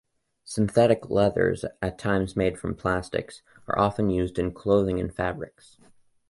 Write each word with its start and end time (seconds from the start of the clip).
Synthetic 0.43 1.11
leathers, 1.11 1.63
at 1.79 1.99
times 1.99 2.35
made 2.35 2.57
from 2.57 2.73
plastics, 2.73 3.43
are 3.67 3.77
often 3.77 4.09
used 4.09 4.39
in 4.39 4.51
clothing 4.51 4.99
and 4.99 5.13
fabrics. 5.13 5.77